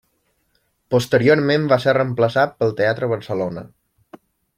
[0.95, 3.65] Posteriorment va ser reemplaçat pel Teatre Barcelona.